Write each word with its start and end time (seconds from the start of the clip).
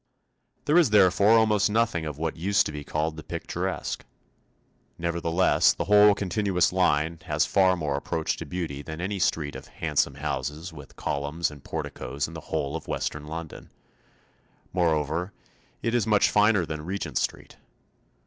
There 0.65 0.79
is 0.79 0.89
therefore 0.89 1.37
almost 1.37 1.69
nothing 1.69 2.07
of 2.07 2.17
what 2.17 2.35
used 2.35 2.65
to 2.65 2.71
be 2.71 2.83
called 2.83 3.17
the 3.17 3.23
picturesque. 3.23 4.03
Nevertheless, 4.97 5.73
the 5.73 5.83
whole 5.83 6.15
continuous 6.15 6.73
line 6.73 7.19
has 7.25 7.45
far 7.45 7.75
more 7.77 7.95
approach 7.95 8.35
to 8.37 8.47
beauty 8.47 8.81
than 8.81 8.99
any 8.99 9.19
street 9.19 9.55
of 9.55 9.67
'handsome' 9.67 10.15
houses 10.15 10.73
with 10.73 10.95
columns 10.95 11.51
and 11.51 11.63
porticoes 11.63 12.27
in 12.27 12.33
the 12.33 12.41
whole 12.49 12.75
of 12.75 12.87
western 12.87 13.27
London; 13.27 13.69
moreover, 14.73 15.33
it 15.83 15.93
is 15.93 16.07
much 16.07 16.31
finer 16.31 16.65
than 16.65 16.83
Regent 16.83 17.19
Street. 17.19 17.57